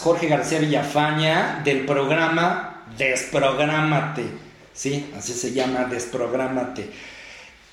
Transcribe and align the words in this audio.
Jorge 0.00 0.28
García 0.28 0.60
Villafaña 0.60 1.60
del 1.62 1.84
programa 1.84 2.84
Desprográmate. 2.96 4.24
Sí, 4.72 5.10
así 5.16 5.34
se 5.34 5.52
llama, 5.52 5.84
Desprográmate. 5.84 6.88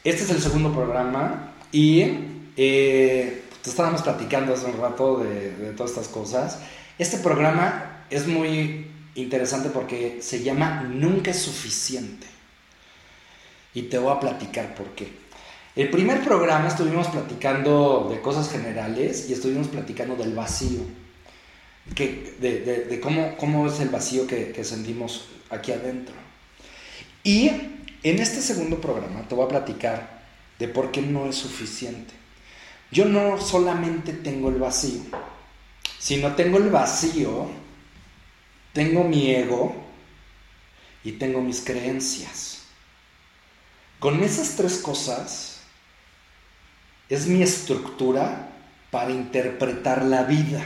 Este 0.03 0.23
es 0.23 0.29
el 0.29 0.41
segundo 0.41 0.73
programa 0.73 1.53
y 1.71 2.03
eh, 2.57 3.43
estábamos 3.65 4.02
platicando 4.02 4.53
hace 4.53 4.65
un 4.65 4.81
rato 4.81 5.19
de, 5.19 5.55
de 5.55 5.71
todas 5.71 5.91
estas 5.91 6.09
cosas. 6.09 6.59
Este 6.97 7.17
programa 7.19 8.03
es 8.09 8.27
muy 8.27 8.88
interesante 9.16 9.69
porque 9.69 10.19
se 10.21 10.43
llama 10.43 10.81
Nunca 10.81 11.31
es 11.31 11.39
suficiente. 11.39 12.27
Y 13.73 13.83
te 13.83 13.97
voy 13.97 14.11
a 14.11 14.19
platicar 14.19 14.75
por 14.75 14.88
qué. 14.88 15.09
El 15.77 15.89
primer 15.89 16.25
programa 16.25 16.67
estuvimos 16.67 17.07
platicando 17.07 18.09
de 18.11 18.19
cosas 18.19 18.52
generales 18.52 19.30
y 19.30 19.33
estuvimos 19.33 19.69
platicando 19.69 20.17
del 20.17 20.33
vacío, 20.33 20.81
de, 21.95 22.99
cómo, 23.01 23.35
cómo, 23.37 23.67
es 23.67 23.79
el 23.79 23.89
vacío 23.89 24.27
que, 24.27 24.51
que, 24.51 24.63
sentimos 24.63 25.25
aquí 25.49 25.71
adentro. 25.71 26.15
Y 27.23 27.49
en 28.03 28.19
este 28.19 28.41
segundo 28.41 28.79
programa 28.79 29.27
te 29.27 29.35
voy 29.35 29.45
a 29.45 29.49
platicar 29.49 30.23
de 30.59 30.67
por 30.67 30.91
qué 30.91 31.01
no 31.01 31.27
es 31.27 31.35
suficiente. 31.35 32.13
Yo 32.91 33.05
no 33.05 33.39
solamente 33.39 34.13
tengo 34.13 34.49
el 34.49 34.55
vacío, 34.55 35.01
sino 35.99 36.35
tengo 36.35 36.57
el 36.57 36.69
vacío, 36.69 37.47
tengo 38.73 39.03
mi 39.03 39.31
ego 39.31 39.75
y 41.03 41.13
tengo 41.13 41.41
mis 41.41 41.61
creencias. 41.61 42.63
Con 43.99 44.23
esas 44.23 44.55
tres 44.55 44.77
cosas 44.77 45.59
es 47.09 47.27
mi 47.27 47.41
estructura 47.43 48.49
para 48.91 49.11
interpretar 49.11 50.05
la 50.05 50.23
vida. 50.23 50.63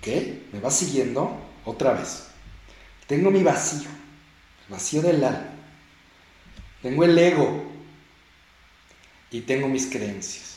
¿Ok? 0.00 0.08
¿Me 0.52 0.60
va 0.60 0.70
siguiendo? 0.70 1.38
Otra 1.64 1.92
vez. 1.92 2.24
Tengo 3.06 3.30
mi 3.30 3.42
vacío, 3.42 3.88
el 4.66 4.72
vacío 4.72 5.02
del 5.02 5.22
alma. 5.22 5.48
Tengo 6.82 7.04
el 7.04 7.18
ego 7.18 7.64
y 9.30 9.42
tengo 9.42 9.68
mis 9.68 9.86
creencias. 9.86 10.56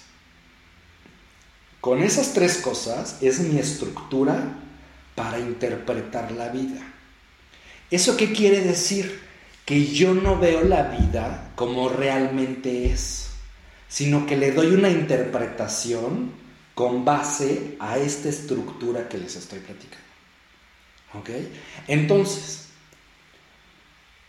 Con 1.81 2.02
esas 2.02 2.33
tres 2.33 2.58
cosas 2.58 3.17
es 3.22 3.39
mi 3.39 3.59
estructura 3.59 4.55
para 5.16 5.39
interpretar 5.39 6.31
la 6.31 6.50
vida. 6.50 6.81
¿Eso 7.91 8.16
qué 8.16 8.31
quiere 8.31 8.61
decir? 8.61 9.22
Que 9.66 9.88
yo 9.88 10.13
no 10.13 10.39
veo 10.39 10.63
la 10.63 10.83
vida 10.83 11.52
como 11.55 11.89
realmente 11.89 12.91
es 12.91 13.33
sino 13.94 14.25
que 14.25 14.35
le 14.35 14.52
doy 14.52 14.73
una 14.73 14.89
interpretación 14.89 16.31
con 16.73 17.06
base 17.06 17.75
a 17.79 17.97
esta 17.97 18.29
estructura 18.29 19.07
que 19.07 19.17
les 19.17 19.35
estoy 19.35 19.59
platicando. 19.59 20.03
¿Ok? 21.13 21.29
Entonces, 21.88 22.69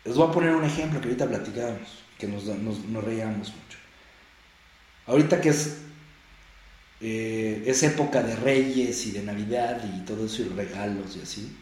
les 0.05 0.15
voy 0.17 0.29
a 0.29 0.33
poner 0.33 0.55
un 0.55 0.65
ejemplo 0.65 1.01
que 1.01 1.09
ahorita 1.09 1.27
platicábamos, 1.27 2.05
que 2.19 2.27
nos, 2.27 2.45
nos, 2.45 3.05
reíamos 3.05 3.49
mucho. 3.49 3.79
Ahorita 5.07 5.41
que 5.41 5.49
es, 5.49 5.79
eh, 7.01 7.63
es 7.67 7.83
época 7.83 8.23
de 8.23 8.37
reyes 8.37 9.07
y 9.07 9.13
de 9.13 9.23
Navidad 9.23 9.83
y 9.83 10.05
todo 10.05 10.27
eso 10.27 10.43
y 10.43 10.49
regalos 10.49 11.17
y 11.17 11.23
así. 11.23 11.57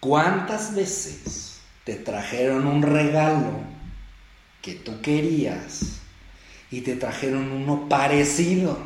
¿Cuántas 0.00 0.74
veces 0.74 1.60
te 1.84 1.94
trajeron 1.94 2.66
un 2.66 2.82
regalo 2.82 3.62
que 4.60 4.74
tú 4.74 5.00
querías 5.00 6.00
y 6.74 6.80
te 6.80 6.96
trajeron 6.96 7.52
uno 7.52 7.88
parecido. 7.88 8.76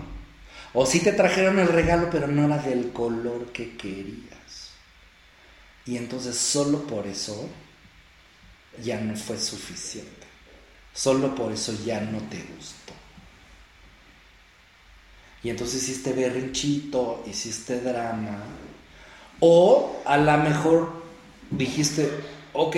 O 0.74 0.84
sí 0.84 1.00
te 1.00 1.12
trajeron 1.12 1.58
el 1.58 1.68
regalo, 1.68 2.10
pero 2.10 2.26
no 2.26 2.44
era 2.44 2.58
del 2.58 2.92
color 2.92 3.46
que 3.46 3.78
querías. 3.78 4.72
Y 5.86 5.96
entonces 5.96 6.36
solo 6.36 6.86
por 6.86 7.06
eso 7.06 7.48
ya 8.84 9.00
no 9.00 9.16
fue 9.16 9.38
suficiente. 9.38 10.26
Solo 10.92 11.34
por 11.34 11.50
eso 11.50 11.72
ya 11.82 12.02
no 12.02 12.18
te 12.28 12.36
gustó. 12.54 12.92
Y 15.42 15.48
entonces 15.48 15.82
hiciste 15.82 16.12
berrinchito, 16.12 17.24
hiciste 17.26 17.80
drama. 17.80 18.42
O 19.40 20.02
a 20.04 20.18
lo 20.18 20.36
mejor 20.36 20.92
dijiste, 21.50 22.10
ok, 22.52 22.76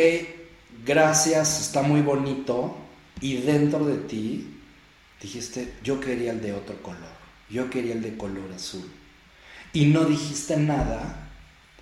gracias, 0.86 1.62
está 1.62 1.82
muy 1.82 2.00
bonito, 2.00 2.76
y 3.20 3.38
dentro 3.38 3.84
de 3.84 3.96
ti 3.96 4.59
dijiste, 5.20 5.74
yo 5.82 6.00
quería 6.00 6.32
el 6.32 6.40
de 6.40 6.52
otro 6.52 6.82
color, 6.82 7.12
yo 7.48 7.70
quería 7.70 7.94
el 7.94 8.02
de 8.02 8.16
color 8.16 8.52
azul. 8.52 8.90
Y 9.72 9.86
no 9.86 10.04
dijiste 10.04 10.56
nada 10.56 11.28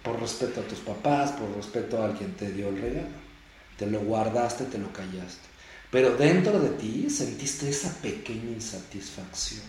por 0.03 0.21
respeto 0.21 0.61
a 0.61 0.65
tus 0.65 0.81
papás, 0.81 1.33
por 1.33 1.55
respeto 1.57 2.05
a 2.05 2.15
quien 2.15 2.35
te 2.35 2.53
dio 2.53 2.69
el 2.69 2.81
regalo. 2.81 3.29
Te 3.77 3.87
lo 3.87 4.01
guardaste, 4.01 4.65
te 4.65 4.79
lo 4.79 4.93
callaste. 4.93 5.49
Pero 5.91 6.17
dentro 6.17 6.59
de 6.61 6.71
ti 6.71 7.09
sentiste 7.09 7.71
esa 7.71 7.93
pequeña 8.03 8.51
insatisfacción. 8.51 9.63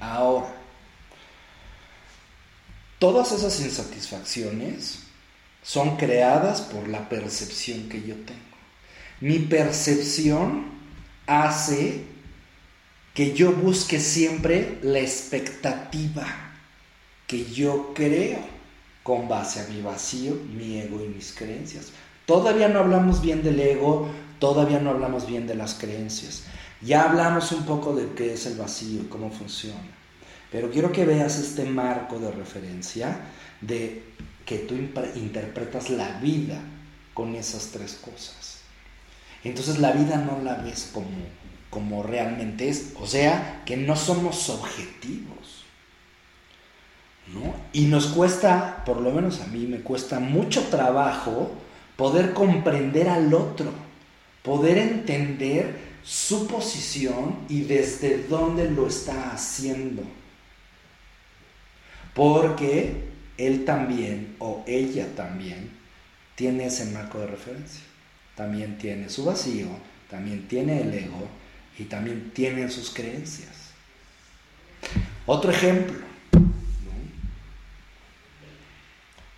Ahora, 0.00 0.54
todas 2.98 3.32
esas 3.32 3.60
insatisfacciones 3.60 5.00
son 5.62 5.96
creadas 5.96 6.62
por 6.62 6.88
la 6.88 7.08
percepción 7.08 7.88
que 7.88 8.02
yo 8.02 8.14
tengo. 8.14 8.40
Mi 9.20 9.38
percepción 9.38 10.72
hace 11.26 12.11
que 13.14 13.34
yo 13.34 13.52
busque 13.52 14.00
siempre 14.00 14.78
la 14.82 15.00
expectativa 15.00 16.26
que 17.26 17.44
yo 17.44 17.92
creo 17.94 18.38
con 19.02 19.28
base 19.28 19.60
a 19.60 19.68
mi 19.68 19.82
vacío, 19.82 20.34
mi 20.34 20.78
ego 20.78 21.02
y 21.04 21.08
mis 21.08 21.32
creencias. 21.32 21.92
Todavía 22.26 22.68
no 22.68 22.78
hablamos 22.78 23.20
bien 23.20 23.42
del 23.42 23.58
ego, 23.58 24.08
todavía 24.38 24.80
no 24.80 24.90
hablamos 24.90 25.26
bien 25.26 25.46
de 25.46 25.54
las 25.54 25.74
creencias. 25.74 26.44
Ya 26.80 27.08
hablamos 27.08 27.52
un 27.52 27.64
poco 27.64 27.94
de 27.94 28.12
qué 28.14 28.34
es 28.34 28.46
el 28.46 28.56
vacío 28.56 29.08
cómo 29.08 29.30
funciona. 29.30 29.80
Pero 30.50 30.70
quiero 30.70 30.92
que 30.92 31.04
veas 31.04 31.38
este 31.38 31.64
marco 31.64 32.18
de 32.18 32.30
referencia 32.30 33.20
de 33.60 34.02
que 34.44 34.58
tú 34.58 34.74
interpretas 34.74 35.90
la 35.90 36.18
vida 36.18 36.60
con 37.14 37.34
esas 37.34 37.68
tres 37.68 37.94
cosas. 37.94 38.60
Entonces 39.44 39.78
la 39.78 39.92
vida 39.92 40.16
no 40.18 40.42
la 40.42 40.56
ves 40.56 40.90
como, 40.92 41.08
como 41.72 42.02
realmente 42.02 42.68
es. 42.68 42.92
O 43.00 43.06
sea, 43.06 43.62
que 43.64 43.76
no 43.76 43.96
somos 43.96 44.50
objetivos. 44.50 45.64
¿no? 47.32 47.54
Y 47.72 47.86
nos 47.86 48.08
cuesta, 48.08 48.84
por 48.84 49.00
lo 49.00 49.10
menos 49.10 49.40
a 49.40 49.46
mí 49.46 49.66
me 49.66 49.80
cuesta 49.80 50.20
mucho 50.20 50.68
trabajo 50.68 51.50
poder 51.96 52.34
comprender 52.34 53.08
al 53.08 53.32
otro, 53.32 53.72
poder 54.42 54.76
entender 54.76 55.92
su 56.04 56.46
posición 56.46 57.38
y 57.48 57.62
desde 57.62 58.24
dónde 58.24 58.70
lo 58.70 58.86
está 58.86 59.30
haciendo. 59.30 60.02
Porque 62.12 63.08
él 63.38 63.64
también 63.64 64.36
o 64.40 64.62
ella 64.66 65.06
también 65.16 65.70
tiene 66.34 66.66
ese 66.66 66.86
marco 66.86 67.18
de 67.18 67.28
referencia 67.28 67.92
también 68.34 68.78
tiene 68.78 69.08
su 69.08 69.24
vacío, 69.24 69.68
también 70.10 70.48
tiene 70.48 70.80
el 70.80 70.92
ego 70.94 71.28
y 71.78 71.84
también 71.84 72.30
tiene 72.34 72.70
sus 72.70 72.90
creencias. 72.90 73.70
Otro 75.26 75.50
ejemplo. 75.50 75.98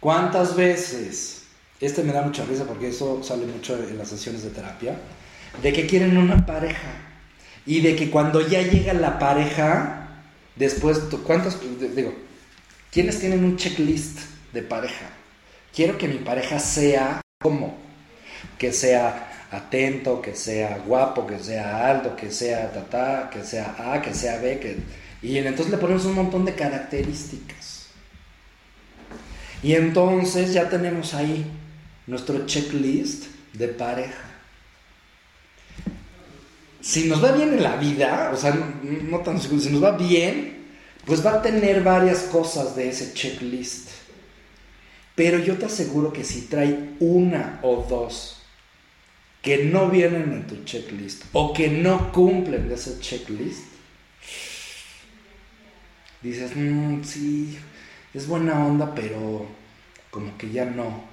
¿Cuántas 0.00 0.54
veces, 0.54 1.44
este 1.80 2.02
me 2.02 2.12
da 2.12 2.22
mucha 2.22 2.44
risa 2.44 2.64
porque 2.64 2.88
eso 2.88 3.22
sale 3.22 3.46
mucho 3.46 3.76
en 3.76 3.96
las 3.96 4.08
sesiones 4.08 4.42
de 4.42 4.50
terapia, 4.50 4.98
de 5.62 5.72
que 5.72 5.86
quieren 5.86 6.18
una 6.18 6.44
pareja 6.44 6.92
y 7.64 7.80
de 7.80 7.96
que 7.96 8.10
cuando 8.10 8.46
ya 8.46 8.60
llega 8.62 8.92
la 8.92 9.18
pareja, 9.18 10.08
después, 10.56 10.98
¿cuántas? 11.24 11.58
Digo, 11.94 12.14
¿quiénes 12.90 13.18
tienen 13.18 13.44
un 13.44 13.56
checklist 13.56 14.18
de 14.52 14.62
pareja? 14.62 15.06
Quiero 15.74 15.96
que 15.96 16.08
mi 16.08 16.18
pareja 16.18 16.58
sea 16.58 17.20
como 17.40 17.76
que 18.58 18.72
sea 18.72 19.33
atento, 19.54 20.20
que 20.20 20.34
sea 20.34 20.78
guapo, 20.86 21.26
que 21.26 21.38
sea 21.38 21.88
alto, 21.88 22.16
que 22.16 22.30
sea 22.30 22.72
tata, 22.72 23.30
que 23.30 23.42
sea 23.42 23.76
A, 23.78 24.02
que 24.02 24.12
sea 24.12 24.38
B, 24.38 24.76
y 25.22 25.38
entonces 25.38 25.70
le 25.70 25.78
ponemos 25.78 26.04
un 26.04 26.14
montón 26.14 26.44
de 26.44 26.54
características. 26.54 27.86
Y 29.62 29.72
entonces 29.72 30.52
ya 30.52 30.68
tenemos 30.68 31.14
ahí 31.14 31.46
nuestro 32.06 32.44
checklist 32.44 33.24
de 33.54 33.68
pareja. 33.68 34.30
Si 36.82 37.08
nos 37.08 37.24
va 37.24 37.32
bien 37.32 37.54
en 37.54 37.62
la 37.62 37.76
vida, 37.76 38.30
o 38.34 38.36
sea, 38.36 38.54
no 38.82 39.20
tan 39.20 39.40
seguro, 39.40 39.62
si 39.62 39.70
nos 39.70 39.82
va 39.82 39.96
bien, 39.96 40.66
pues 41.06 41.24
va 41.24 41.36
a 41.36 41.42
tener 41.42 41.82
varias 41.82 42.24
cosas 42.24 42.76
de 42.76 42.90
ese 42.90 43.14
checklist. 43.14 43.88
Pero 45.14 45.38
yo 45.38 45.56
te 45.56 45.64
aseguro 45.64 46.12
que 46.12 46.24
si 46.24 46.42
trae 46.42 46.90
una 47.00 47.60
o 47.62 47.86
dos 47.88 48.43
que 49.44 49.66
no 49.66 49.90
vienen 49.90 50.32
en 50.32 50.46
tu 50.46 50.64
checklist 50.64 51.24
o 51.34 51.52
que 51.52 51.68
no 51.68 52.12
cumplen 52.12 52.66
de 52.66 52.76
ese 52.76 52.98
checklist, 52.98 53.64
dices, 56.22 56.56
mm, 56.56 57.04
sí, 57.04 57.58
es 58.14 58.26
buena 58.26 58.64
onda, 58.64 58.94
pero 58.94 59.46
como 60.10 60.38
que 60.38 60.50
ya 60.50 60.64
no. 60.64 61.04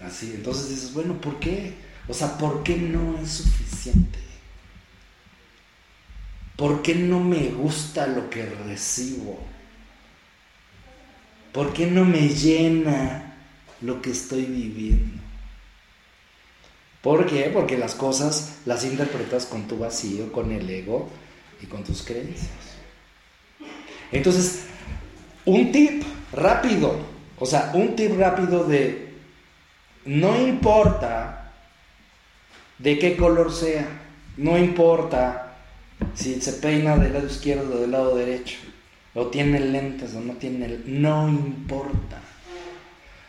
Así, 0.00 0.34
entonces 0.36 0.68
dices, 0.68 0.94
bueno, 0.94 1.20
¿por 1.20 1.40
qué? 1.40 1.74
O 2.06 2.14
sea, 2.14 2.38
¿por 2.38 2.62
qué 2.62 2.76
no 2.76 3.18
es 3.18 3.28
suficiente? 3.28 4.20
¿Por 6.54 6.80
qué 6.80 6.94
no 6.94 7.18
me 7.18 7.48
gusta 7.48 8.06
lo 8.06 8.30
que 8.30 8.46
recibo? 8.46 9.44
¿Por 11.52 11.72
qué 11.72 11.86
no 11.86 12.04
me 12.04 12.28
llena 12.28 13.34
lo 13.80 14.00
que 14.00 14.10
estoy 14.10 14.44
viviendo? 14.44 15.25
¿Por 17.02 17.26
qué? 17.26 17.50
Porque 17.52 17.78
las 17.78 17.94
cosas 17.94 18.58
las 18.64 18.84
interpretas 18.84 19.46
con 19.46 19.68
tu 19.68 19.78
vacío, 19.78 20.32
con 20.32 20.50
el 20.50 20.68
ego 20.68 21.08
y 21.62 21.66
con 21.66 21.84
tus 21.84 22.02
creencias. 22.02 22.50
Entonces, 24.12 24.64
un 25.44 25.72
tip 25.72 26.02
rápido, 26.32 26.96
o 27.38 27.46
sea, 27.46 27.70
un 27.74 27.94
tip 27.96 28.18
rápido 28.18 28.64
de 28.64 29.14
no 30.04 30.40
importa 30.40 31.52
de 32.78 32.98
qué 32.98 33.16
color 33.16 33.52
sea, 33.52 33.86
no 34.36 34.58
importa 34.58 35.56
si 36.14 36.40
se 36.40 36.54
peina 36.54 36.96
del 36.96 37.14
lado 37.14 37.26
izquierdo 37.26 37.74
o 37.74 37.80
del 37.80 37.90
lado 37.90 38.16
derecho, 38.16 38.58
o 39.14 39.26
tiene 39.26 39.60
lentes 39.60 40.14
o 40.14 40.20
no 40.20 40.34
tiene, 40.34 40.80
no 40.86 41.28
importa. 41.28 42.20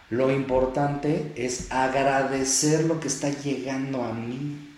Lo 0.09 0.31
importante 0.31 1.33
es 1.35 1.71
agradecer 1.71 2.85
lo 2.85 2.99
que 2.99 3.09
está 3.09 3.29
llegando 3.29 4.03
a 4.03 4.13
mí, 4.13 4.73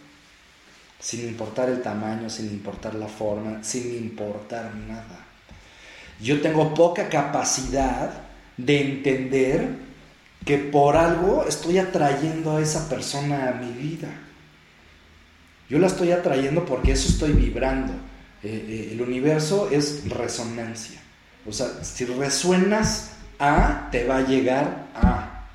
sin 1.00 1.28
importar 1.28 1.70
el 1.70 1.82
tamaño, 1.82 2.30
sin 2.30 2.48
importar 2.48 2.96
la 2.96 3.08
forma, 3.08 3.64
sin 3.64 3.96
importar 3.96 4.74
nada. 4.76 5.26
Yo 6.20 6.42
tengo 6.42 6.74
poca 6.74 7.10
capacidad 7.10 8.12
de 8.58 8.82
entender 8.82 9.70
que 10.46 10.58
por 10.58 10.98
algo 10.98 11.46
estoy 11.48 11.78
atrayendo 11.78 12.58
a 12.58 12.62
esa 12.62 12.90
persona 12.90 13.50
a 13.50 13.54
mi 13.54 13.72
vida. 13.72 14.10
Yo 15.70 15.78
la 15.78 15.88
estoy 15.88 16.12
atrayendo 16.12 16.66
porque 16.66 16.94
eso 16.94 17.08
estoy 17.08 17.34
vibrando. 17.34 17.94
Eh, 18.42 18.66
eh, 18.68 18.90
el 18.94 19.02
universo 19.02 19.70
es 19.72 20.10
resonancia. 20.10 21.00
O 21.46 21.54
sea, 21.54 21.84
si 21.84 22.06
resuenas 22.06 23.12
A, 23.40 23.90
te 23.92 24.06
va 24.06 24.18
a 24.18 24.28
llegar 24.28 24.90
A. 24.96 25.48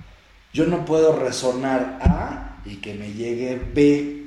Yo 0.52 0.66
no 0.66 0.84
puedo 0.84 1.19
resonar 1.19 1.98
A 2.00 2.60
y 2.64 2.76
que 2.76 2.94
me 2.94 3.12
llegue 3.12 3.60
B. 3.75 4.25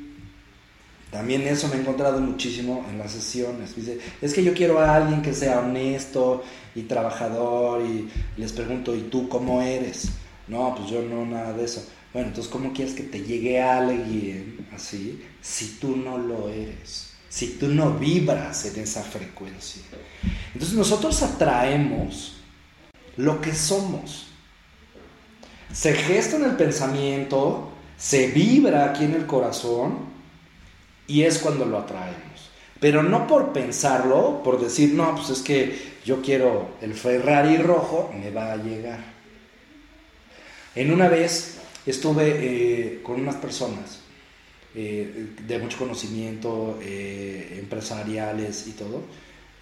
También 1.12 1.48
eso 1.48 1.68
me 1.70 1.76
he 1.76 1.80
encontrado 1.80 2.20
muchísimo 2.20 2.86
en 2.90 2.98
las 2.98 3.12
sesiones. 3.12 3.76
Dice, 3.76 4.00
es 4.22 4.34
que 4.34 4.44
yo 4.44 4.54
quiero 4.54 4.80
a 4.80 4.96
alguien 4.96 5.22
que 5.22 5.34
sea 5.34 5.62
honesto 5.62 6.44
y 6.76 6.84
trabajador 6.84 7.82
y 7.82 8.10
les 8.40 8.52
pregunto, 8.52 8.96
¿y 8.96 9.02
tú 9.04 9.30
cómo 9.30 9.62
eres? 9.62 10.10
No, 10.48 10.76
pues 10.76 10.90
yo 10.90 11.02
no, 11.02 11.26
nada 11.26 11.54
de 11.54 11.66
eso. 11.66 11.88
Bueno, 12.14 12.30
entonces, 12.30 12.52
¿cómo 12.52 12.74
quieres 12.74 12.94
que 12.94 13.04
te 13.04 13.22
llegue 13.22 13.62
a 13.62 13.78
alguien 13.78 14.68
así 14.74 15.24
si 15.42 15.78
tú 15.80 15.96
no 15.96 16.18
lo 16.18 16.50
eres? 16.50 17.14
Si 17.30 17.58
tú 17.58 17.68
no 17.68 17.94
vibras 17.94 18.66
en 18.66 18.82
esa 18.82 19.04
frecuencia. 19.04 19.82
Entonces 20.54 20.78
nosotros 20.78 21.22
atraemos 21.24 22.37
lo 23.18 23.42
que 23.42 23.54
somos. 23.54 24.28
Se 25.74 25.94
gesta 25.94 26.38
en 26.38 26.46
el 26.46 26.56
pensamiento, 26.56 27.72
se 27.98 28.28
vibra 28.28 28.86
aquí 28.86 29.04
en 29.04 29.14
el 29.14 29.26
corazón 29.26 29.98
y 31.08 31.24
es 31.24 31.40
cuando 31.40 31.66
lo 31.66 31.80
atraemos. 31.80 32.50
Pero 32.80 33.02
no 33.02 33.28
por 33.28 33.54
pensarlo, 33.54 34.42
por 34.44 34.62
decir, 34.62 34.94
no, 34.94 35.16
pues 35.16 35.32
es 35.32 35.40
que 35.42 35.98
yo 36.06 36.22
quiero 36.22 36.70
el 36.82 36.94
Ferrari 36.94 37.58
rojo, 37.58 38.14
me 38.18 38.30
va 38.30 38.54
a 38.54 38.58
llegar. 38.58 39.00
En 40.76 40.94
una 40.94 41.10
vez 41.10 41.58
estuve 41.88 42.36
eh, 42.38 43.00
con 43.02 43.20
unas 43.20 43.36
personas 43.36 44.02
eh, 44.76 45.32
de 45.48 45.60
mucho 45.60 45.80
conocimiento, 45.80 46.78
eh, 46.84 47.58
empresariales 47.60 48.68
y 48.68 48.72
todo, 48.72 49.02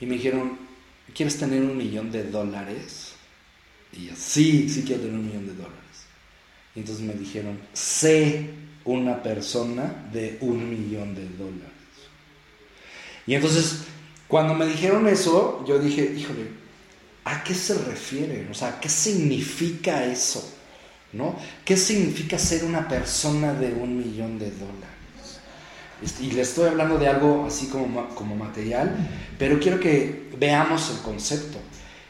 y 0.01 0.05
me 0.05 0.15
dijeron, 0.15 0.57
¿quieres 1.15 1.37
tener 1.37 1.61
un 1.61 1.77
millón 1.77 2.11
de 2.11 2.23
dólares? 2.25 3.14
Y 3.95 4.07
yo, 4.07 4.13
sí, 4.15 4.69
sí 4.69 4.83
quiero 4.83 5.01
tener 5.01 5.15
un 5.15 5.27
millón 5.27 5.47
de 5.47 5.53
dólares. 5.53 5.75
Y 6.75 6.79
entonces 6.79 7.05
me 7.05 7.13
dijeron, 7.13 7.59
sé 7.73 8.49
una 8.83 9.23
persona 9.23 10.07
de 10.11 10.37
un 10.41 10.69
millón 10.69 11.15
de 11.15 11.27
dólares. 11.29 11.71
Y 13.27 13.33
entonces, 13.33 13.83
cuando 14.27 14.53
me 14.53 14.65
dijeron 14.65 15.07
eso, 15.07 15.63
yo 15.67 15.79
dije, 15.79 16.13
híjole, 16.15 16.49
¿a 17.23 17.43
qué 17.43 17.53
se 17.53 17.75
refiere? 17.75 18.47
O 18.51 18.53
sea, 18.53 18.79
¿qué 18.79 18.89
significa 18.89 20.05
eso? 20.05 20.53
¿No? 21.13 21.37
¿Qué 21.63 21.77
significa 21.77 22.37
ser 22.37 22.65
una 22.65 22.87
persona 22.87 23.53
de 23.53 23.73
un 23.73 23.97
millón 23.97 24.37
de 24.37 24.51
dólares? 24.51 25.39
Este, 26.03 26.25
y 26.25 26.31
le 26.31 26.41
estoy 26.41 26.67
hablando 26.67 26.97
de 26.97 27.07
algo 27.07 27.45
así 27.47 27.67
como, 27.67 28.09
como 28.09 28.35
material, 28.35 28.95
pero 29.39 29.59
quiero 29.59 29.79
que 29.79 30.29
veamos 30.37 30.89
el 30.91 30.97
concepto. 30.97 31.57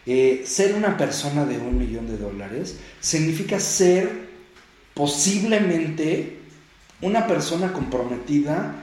Eh, 0.05 0.43
ser 0.45 0.75
una 0.75 0.97
persona 0.97 1.45
de 1.45 1.57
un 1.57 1.79
millón 1.79 2.07
de 2.07 2.17
dólares 2.17 2.77
significa 2.99 3.59
ser 3.59 4.27
posiblemente 4.93 6.37
una 7.01 7.25
persona 7.27 7.73
comprometida 7.73 8.75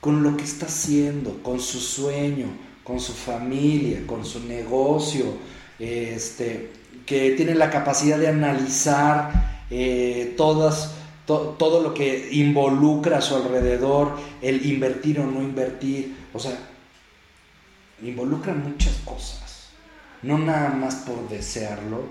con 0.00 0.22
lo 0.22 0.36
que 0.36 0.42
está 0.44 0.66
haciendo, 0.66 1.42
con 1.42 1.60
su 1.60 1.78
sueño, 1.78 2.48
con 2.82 2.98
su 2.98 3.12
familia, 3.12 4.02
con 4.06 4.24
su 4.24 4.40
negocio, 4.40 5.36
este, 5.78 6.70
que 7.06 7.30
tiene 7.32 7.54
la 7.54 7.70
capacidad 7.70 8.18
de 8.18 8.28
analizar 8.28 9.64
eh, 9.70 10.34
todas 10.36 10.96
todo 11.24 11.82
lo 11.82 11.94
que 11.94 12.30
involucra 12.32 13.18
a 13.18 13.20
su 13.20 13.36
alrededor, 13.36 14.18
el 14.42 14.66
invertir 14.66 15.20
o 15.20 15.26
no 15.26 15.40
invertir, 15.40 16.14
o 16.32 16.38
sea, 16.38 16.58
involucra 18.02 18.52
muchas 18.52 18.94
cosas. 19.04 19.41
No 20.22 20.38
nada 20.38 20.70
más 20.70 20.96
por 20.96 21.28
desearlo 21.28 22.04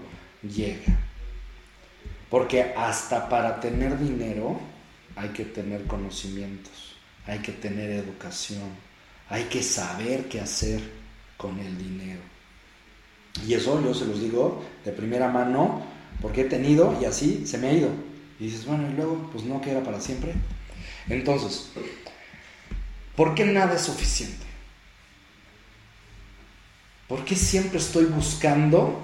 llega. 0.44 1.00
Porque 2.30 2.74
hasta 2.76 3.30
para 3.30 3.60
tener 3.60 3.98
dinero 3.98 4.60
hay 5.16 5.30
que 5.30 5.46
tener 5.46 5.86
conocimientos, 5.86 6.96
hay 7.26 7.40
que 7.40 7.52
tener 7.52 7.90
educación, 7.92 8.70
hay 9.30 9.44
que 9.46 9.62
saber 9.64 10.30
qué 10.30 10.40
hacer 10.40 10.82
con 11.38 11.60
el 11.60 11.78
dinero. 11.78 12.22
Y 13.48 13.54
eso 13.54 13.82
yo 13.84 13.94
se 13.94 14.06
los 14.06 14.22
digo 14.22 14.64
de 14.84 14.92
primera 14.92 15.30
mano 15.30 15.84
porque 16.22 16.42
he 16.42 16.46
tenido 16.46 16.98
y 17.02 17.06
así 17.06 17.46
se 17.46 17.58
me 17.58 17.68
ha 17.68 17.74
ido. 17.74 17.90
Y 18.40 18.46
dices, 18.46 18.66
bueno, 18.66 18.90
y 18.90 18.94
luego, 18.94 19.30
pues 19.32 19.44
no 19.44 19.62
queda 19.62 19.84
para 19.84 20.02
siempre. 20.02 20.34
Entonces, 21.08 21.70
¿por 23.16 23.36
qué 23.36 23.46
nada 23.46 23.76
es 23.76 23.82
suficiente? 23.82 24.51
¿Por 27.12 27.26
qué 27.26 27.36
siempre 27.36 27.78
estoy 27.78 28.06
buscando 28.06 28.98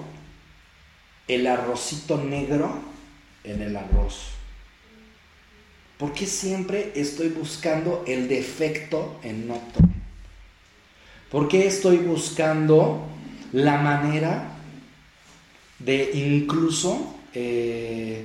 el 1.28 1.46
arrocito 1.46 2.16
negro 2.16 2.80
en 3.44 3.60
el 3.60 3.76
arroz? 3.76 4.30
¿Por 5.98 6.14
qué 6.14 6.24
siempre 6.24 6.92
estoy 6.94 7.28
buscando 7.28 8.04
el 8.06 8.26
defecto 8.26 9.20
en 9.22 9.50
otro? 9.50 9.86
¿Por 11.30 11.48
qué 11.48 11.66
estoy 11.66 11.98
buscando 11.98 13.06
la 13.52 13.76
manera 13.76 14.52
de 15.78 16.10
incluso 16.14 17.14
eh, 17.34 18.24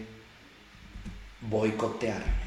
boicotearme. 1.42 2.44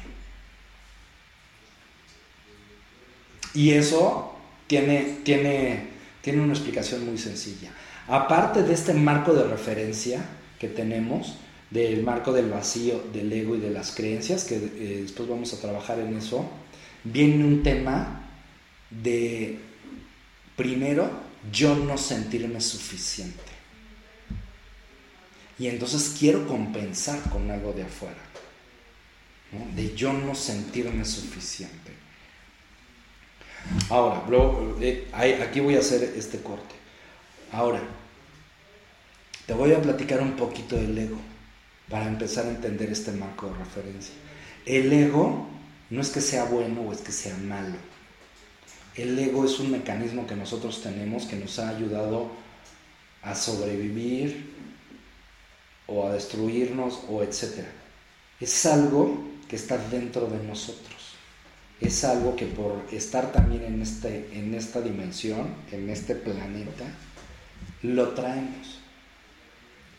Y 3.53 3.71
eso 3.71 4.35
tiene, 4.67 5.19
tiene, 5.23 5.96
tiene 6.27 6.43
una 6.43 6.51
explicación 6.51 7.05
muy 7.05 7.17
sencilla. 7.17 7.71
Aparte 8.09 8.61
de 8.61 8.73
este 8.73 8.93
marco 8.93 9.33
de 9.33 9.45
referencia 9.45 10.25
que 10.59 10.67
tenemos, 10.67 11.35
del 11.69 12.03
marco 12.03 12.33
del 12.33 12.49
vacío, 12.49 13.01
del 13.13 13.31
ego 13.31 13.55
y 13.55 13.61
de 13.61 13.69
las 13.69 13.95
creencias, 13.95 14.43
que 14.43 14.57
eh, 14.57 14.99
después 15.03 15.29
vamos 15.29 15.53
a 15.53 15.61
trabajar 15.61 15.99
en 15.99 16.17
eso, 16.17 16.45
viene 17.05 17.45
un 17.45 17.63
tema 17.63 18.27
de, 18.89 19.57
primero, 20.57 21.09
yo 21.49 21.77
no 21.77 21.97
sentirme 21.97 22.59
suficiente. 22.59 23.53
Y 25.57 25.67
entonces 25.67 26.13
quiero 26.19 26.45
compensar 26.45 27.21
con 27.29 27.49
algo 27.49 27.71
de 27.71 27.83
afuera 27.83 28.27
de 29.75 29.95
yo 29.95 30.11
no 30.11 30.35
sentirme 30.35 31.05
suficiente. 31.05 31.93
Ahora, 33.89 34.23
eh, 34.81 35.07
aquí 35.41 35.59
voy 35.59 35.75
a 35.75 35.79
hacer 35.79 36.03
este 36.15 36.39
corte. 36.41 36.75
Ahora, 37.51 37.81
te 39.45 39.53
voy 39.53 39.73
a 39.73 39.81
platicar 39.81 40.21
un 40.21 40.35
poquito 40.35 40.75
del 40.75 40.97
ego 40.97 41.17
para 41.89 42.07
empezar 42.07 42.45
a 42.45 42.49
entender 42.49 42.89
este 42.91 43.11
marco 43.11 43.47
de 43.47 43.57
referencia. 43.57 44.13
El 44.65 44.91
ego 44.91 45.47
no 45.89 46.01
es 46.01 46.09
que 46.09 46.21
sea 46.21 46.45
bueno 46.45 46.81
o 46.81 46.91
es 46.91 46.99
que 46.99 47.11
sea 47.11 47.37
malo. 47.37 47.75
El 48.95 49.17
ego 49.17 49.45
es 49.45 49.59
un 49.59 49.71
mecanismo 49.71 50.27
que 50.27 50.35
nosotros 50.35 50.81
tenemos 50.81 51.25
que 51.25 51.37
nos 51.37 51.59
ha 51.59 51.69
ayudado 51.69 52.29
a 53.21 53.35
sobrevivir 53.35 54.53
o 55.85 56.07
a 56.07 56.13
destruirnos 56.13 57.01
o 57.09 57.23
etcétera. 57.23 57.69
Es 58.39 58.65
algo 58.65 59.23
que 59.47 59.55
está 59.55 59.77
dentro 59.77 60.27
de 60.27 60.43
nosotros. 60.43 60.96
Es 61.79 62.03
algo 62.03 62.35
que 62.35 62.45
por 62.45 62.83
estar 62.91 63.31
también 63.31 63.63
en, 63.63 63.81
este, 63.81 64.29
en 64.33 64.53
esta 64.55 64.81
dimensión, 64.81 65.47
en 65.71 65.89
este 65.89 66.15
planeta, 66.15 66.85
lo 67.83 68.09
traemos. 68.09 68.79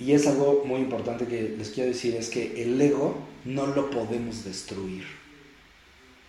Y 0.01 0.13
es 0.13 0.27
algo 0.27 0.65
muy 0.65 0.81
importante 0.81 1.27
que 1.27 1.55
les 1.57 1.71
quiero 1.71 1.91
decir, 1.91 2.15
es 2.15 2.29
que 2.29 2.63
el 2.63 2.81
ego 2.81 3.17
no 3.45 3.67
lo 3.67 3.91
podemos 3.91 4.45
destruir. 4.45 5.05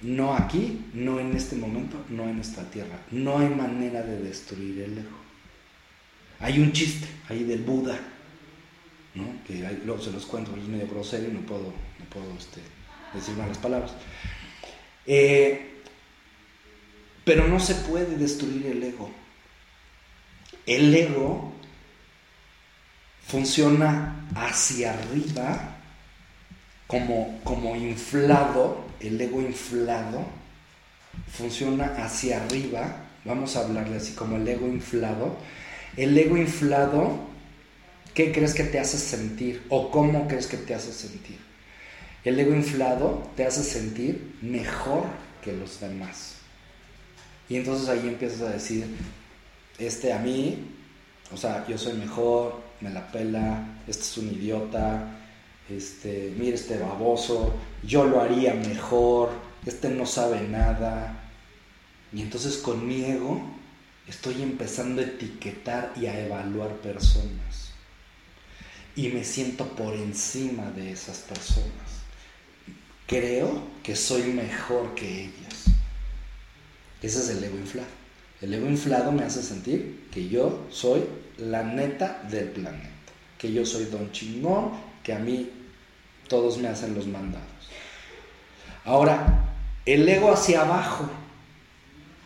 No 0.02 0.34
aquí, 0.34 0.86
no 0.94 1.20
en 1.20 1.36
este 1.36 1.56
momento, 1.56 1.98
no 2.10 2.24
en 2.30 2.40
esta 2.40 2.64
tierra. 2.72 3.00
No 3.12 3.40
hay 3.40 3.50
manera 3.50 4.02
de 4.02 4.22
destruir 4.22 4.82
el 4.82 4.98
ego. 5.00 5.18
Hay 6.40 6.60
un 6.60 6.72
chiste 6.72 7.08
ahí 7.28 7.44
del 7.44 7.64
Buda, 7.64 8.00
¿no? 9.14 9.26
que 9.46 9.62
luego 9.86 10.02
se 10.02 10.12
los 10.12 10.26
cuento, 10.26 10.56
es 10.56 10.68
medio 10.68 10.88
grosero 10.88 11.28
y 11.28 11.34
no 11.34 11.42
puedo, 11.42 11.66
no 11.66 12.06
puedo 12.10 12.34
este, 12.38 12.62
decir 13.14 13.36
malas 13.36 13.58
palabras. 13.58 13.92
Eh, 15.12 15.82
pero 17.26 17.48
no 17.48 17.60
se 17.60 17.74
puede 17.74 18.16
destruir 18.16 18.68
el 18.68 18.84
ego. 18.84 19.10
El 20.68 20.94
ego 20.94 21.52
funciona 23.28 24.28
hacia 24.36 24.94
arriba 24.94 25.78
como, 26.86 27.40
como 27.44 27.76
inflado, 27.76 28.86
el 29.00 29.20
ego 29.20 29.42
inflado, 29.42 30.28
funciona 31.36 31.86
hacia 31.98 32.44
arriba, 32.44 33.06
vamos 33.26 33.56
a 33.56 33.62
hablarle 33.62 33.98
así 33.98 34.14
como 34.14 34.36
el 34.36 34.48
ego 34.48 34.68
inflado. 34.68 35.38
El 35.98 36.16
ego 36.20 36.38
inflado, 36.38 37.18
¿qué 38.14 38.32
crees 38.32 38.54
que 38.54 38.64
te 38.64 38.80
hace 38.80 39.00
sentir? 39.00 39.66
¿O 39.70 39.90
cómo 39.90 40.28
crees 40.28 40.46
que 40.46 40.58
te 40.58 40.76
hace 40.76 40.94
sentir? 40.94 41.49
El 42.26 42.38
ego 42.40 42.54
inflado 42.54 43.24
te 43.38 43.46
hace 43.46 43.64
sentir 43.64 44.38
mejor 44.42 45.06
que 45.42 45.54
los 45.54 45.80
demás. 45.80 46.36
Y 47.48 47.56
entonces 47.56 47.88
ahí 47.88 48.08
empiezas 48.08 48.42
a 48.42 48.52
decir, 48.52 48.86
este 49.78 50.12
a 50.12 50.20
mí, 50.20 50.68
o 51.32 51.38
sea, 51.38 51.66
yo 51.68 51.78
soy 51.78 51.94
mejor, 51.94 52.62
me 52.82 52.90
la 52.90 53.10
pela, 53.12 53.80
este 53.88 54.04
es 54.04 54.18
un 54.18 54.28
idiota, 54.34 55.18
este, 55.70 56.34
mire 56.38 56.56
este 56.56 56.78
baboso, 56.78 57.56
yo 57.84 58.04
lo 58.04 58.22
haría 58.22 58.54
mejor, 58.54 59.30
este 59.66 59.90
no 59.90 60.06
sabe 60.06 60.42
nada. 60.42 61.24
Y 62.12 62.22
entonces 62.22 62.58
con 62.58 62.86
mi 62.86 63.06
ego 63.06 63.42
estoy 64.08 64.42
empezando 64.42 65.02
a 65.02 65.06
etiquetar 65.06 65.94
y 65.96 66.08
a 66.08 66.20
evaluar 66.20 66.76
personas. 66.78 67.72
Y 68.96 69.08
me 69.10 69.24
siento 69.24 69.66
por 69.70 69.94
encima 69.94 70.70
de 70.72 70.92
esas 70.92 71.20
personas. 71.20 71.99
Creo 73.10 73.64
que 73.82 73.96
soy 73.96 74.22
mejor 74.22 74.94
que 74.94 75.24
ellas. 75.24 75.66
Ese 77.02 77.20
es 77.22 77.30
el 77.30 77.44
ego 77.44 77.58
inflado. 77.58 77.88
El 78.40 78.54
ego 78.54 78.68
inflado 78.68 79.12
me 79.12 79.24
hace 79.24 79.42
sentir 79.42 80.08
que 80.12 80.30
yo 80.30 80.68
soy 80.70 81.04
la 81.40 81.64
neta 81.64 82.22
del 82.30 82.50
planeta. 82.50 82.88
Que 83.40 83.52
yo 83.52 83.66
soy 83.66 83.86
don 83.86 84.12
chingón, 84.12 84.74
que 85.02 85.14
a 85.14 85.18
mí 85.18 85.50
todos 86.28 86.60
me 86.60 86.68
hacen 86.68 86.94
los 86.94 87.08
mandados. 87.08 87.48
Ahora, 88.86 89.56
el 89.88 90.08
ego 90.08 90.32
hacia 90.32 90.62
abajo. 90.62 91.10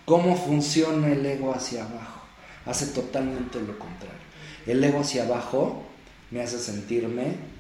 ¿Cómo 0.04 0.36
funciona 0.36 1.14
el 1.14 1.26
ego 1.26 1.54
hacia 1.56 1.86
abajo? 1.86 2.24
Hace 2.66 2.88
totalmente 2.88 3.62
lo 3.62 3.80
contrario. 3.80 4.20
El 4.68 4.84
ego 4.84 5.00
hacia 5.00 5.24
abajo 5.24 5.86
me 6.30 6.42
hace 6.42 6.60
sentirme 6.60 7.53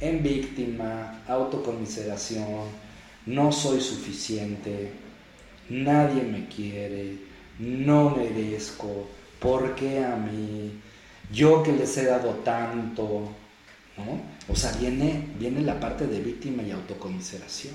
en 0.00 0.22
víctima, 0.22 1.22
autocomiseración, 1.26 2.64
no 3.26 3.50
soy 3.50 3.80
suficiente, 3.80 4.90
nadie 5.68 6.22
me 6.22 6.46
quiere, 6.48 7.16
no 7.58 8.10
merezco, 8.10 9.08
¿por 9.40 9.74
qué 9.74 10.04
a 10.04 10.16
mí? 10.16 10.80
Yo 11.32 11.62
que 11.62 11.72
les 11.72 11.96
he 11.96 12.04
dado 12.04 12.30
tanto, 12.44 13.28
¿no? 13.96 14.20
O 14.48 14.54
sea, 14.54 14.72
viene, 14.72 15.28
viene 15.38 15.62
la 15.62 15.80
parte 15.80 16.06
de 16.06 16.20
víctima 16.20 16.62
y 16.62 16.70
autocomiseración. 16.70 17.74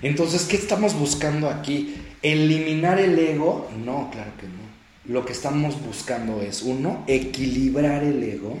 Entonces, 0.00 0.44
¿qué 0.44 0.56
estamos 0.56 0.94
buscando 0.94 1.48
aquí? 1.48 1.94
¿Eliminar 2.22 2.98
el 2.98 3.18
ego? 3.18 3.68
No, 3.84 4.10
claro 4.10 4.32
que 4.40 4.46
no. 4.46 4.72
Lo 5.04 5.24
que 5.24 5.32
estamos 5.32 5.80
buscando 5.84 6.40
es, 6.40 6.62
uno, 6.62 7.04
equilibrar 7.06 8.02
el 8.04 8.22
ego 8.22 8.56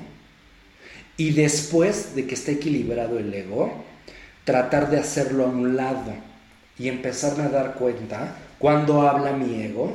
y 1.16 1.30
después 1.30 2.14
de 2.14 2.26
que 2.26 2.34
esté 2.34 2.52
equilibrado 2.52 3.18
el 3.18 3.32
ego, 3.32 3.84
tratar 4.44 4.90
de 4.90 4.98
hacerlo 4.98 5.44
a 5.44 5.48
un 5.48 5.76
lado 5.76 6.14
y 6.78 6.88
empezarme 6.88 7.44
a 7.44 7.48
dar 7.48 7.74
cuenta 7.74 8.36
cuando 8.58 9.02
habla 9.02 9.32
mi 9.32 9.62
ego 9.62 9.94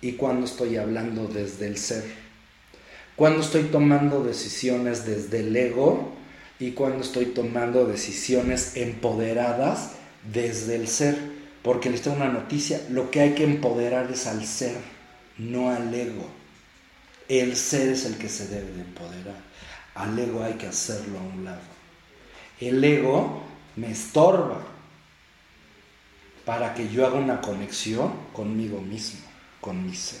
y 0.00 0.12
cuando 0.12 0.46
estoy 0.46 0.76
hablando 0.76 1.26
desde 1.26 1.66
el 1.66 1.76
ser. 1.78 2.04
Cuando 3.16 3.40
estoy 3.40 3.64
tomando 3.64 4.22
decisiones 4.22 5.04
desde 5.04 5.40
el 5.40 5.56
ego 5.56 6.12
y 6.60 6.72
cuando 6.72 7.02
estoy 7.02 7.26
tomando 7.26 7.86
decisiones 7.86 8.76
empoderadas 8.76 9.92
desde 10.32 10.76
el 10.76 10.88
ser. 10.88 11.16
Porque 11.62 11.90
les 11.90 12.02
tengo 12.02 12.16
una 12.16 12.28
noticia, 12.28 12.80
lo 12.90 13.10
que 13.10 13.20
hay 13.20 13.34
que 13.34 13.44
empoderar 13.44 14.10
es 14.10 14.26
al 14.26 14.46
ser, 14.46 14.76
no 15.38 15.70
al 15.70 15.92
ego. 15.92 16.28
El 17.28 17.56
ser 17.56 17.88
es 17.88 18.04
el 18.04 18.16
que 18.16 18.28
se 18.28 18.46
debe 18.46 18.72
de 18.72 18.82
empoderar. 18.82 19.36
Al 19.98 20.16
ego 20.16 20.44
hay 20.44 20.54
que 20.54 20.68
hacerlo 20.68 21.18
a 21.18 21.22
un 21.22 21.44
lado. 21.44 21.60
El 22.60 22.82
ego 22.84 23.42
me 23.74 23.90
estorba 23.90 24.60
para 26.44 26.72
que 26.72 26.88
yo 26.88 27.04
haga 27.04 27.18
una 27.18 27.40
conexión 27.40 28.12
conmigo 28.32 28.80
mismo, 28.80 29.20
con 29.60 29.84
mi 29.84 29.94
ser. 29.94 30.20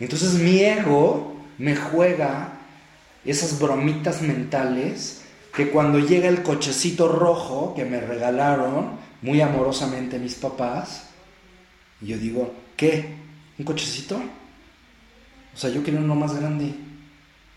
Entonces 0.00 0.34
mi 0.34 0.60
ego 0.62 1.36
me 1.58 1.76
juega 1.76 2.58
esas 3.24 3.58
bromitas 3.60 4.20
mentales 4.20 5.22
que 5.54 5.70
cuando 5.70 6.00
llega 6.00 6.28
el 6.28 6.42
cochecito 6.42 7.08
rojo 7.08 7.72
que 7.74 7.84
me 7.84 8.00
regalaron 8.00 8.98
muy 9.22 9.40
amorosamente 9.40 10.18
mis 10.18 10.34
papás, 10.34 11.04
yo 12.00 12.18
digo, 12.18 12.52
¿qué? 12.76 13.14
¿Un 13.58 13.64
cochecito? 13.64 14.16
O 15.54 15.56
sea, 15.56 15.70
yo 15.70 15.84
quiero 15.84 16.00
uno 16.00 16.16
más 16.16 16.38
grande. 16.38 16.74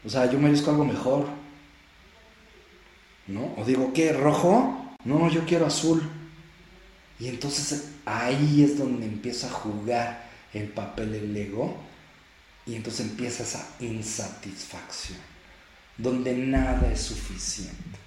O 0.06 0.10
sea, 0.10 0.32
yo 0.32 0.40
merezco 0.40 0.72
algo 0.72 0.86
mejor. 0.86 1.28
¿No? 3.28 3.54
O 3.58 3.66
digo, 3.66 3.94
¿qué? 3.94 4.12
¿Rojo? 4.14 4.96
No, 5.04 5.30
yo 5.30 5.46
quiero 5.46 5.66
azul. 5.68 6.02
Y 7.20 7.28
entonces 7.28 7.92
ahí 8.06 8.64
es 8.64 8.78
donde 8.78 9.06
empieza 9.06 9.48
a 9.48 9.52
jugar 9.52 10.30
el 10.54 10.70
papel 10.70 11.14
el 11.16 11.36
ego 11.36 11.76
y 12.66 12.76
entonces 12.76 13.08
empieza 13.08 13.44
esa 13.44 13.68
insatisfacción, 13.80 15.20
donde 15.98 16.34
nada 16.34 16.92
es 16.92 17.02
suficiente. 17.02 18.00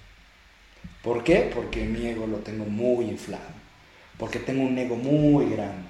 ¿Por 1.03 1.23
qué? 1.23 1.51
Porque 1.53 1.85
mi 1.85 2.07
ego 2.07 2.25
lo 2.27 2.37
tengo 2.37 2.65
muy 2.65 3.05
inflado, 3.05 3.43
porque 4.17 4.39
tengo 4.39 4.63
un 4.63 4.77
ego 4.77 4.95
muy 4.95 5.49
grande 5.49 5.89